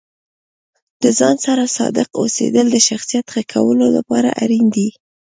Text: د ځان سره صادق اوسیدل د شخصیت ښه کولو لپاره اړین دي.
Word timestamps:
د 1.01 1.03
ځان 1.19 1.35
سره 1.45 1.63
صادق 1.77 2.07
اوسیدل 2.21 2.65
د 2.71 2.77
شخصیت 2.87 3.25
ښه 3.33 3.41
کولو 3.53 3.85
لپاره 3.97 4.29
اړین 4.43 4.65
دي. 4.75 4.89